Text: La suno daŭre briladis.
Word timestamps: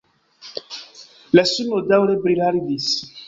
La 1.39 1.45
suno 1.51 1.83
daŭre 1.91 2.17
briladis. 2.27 2.89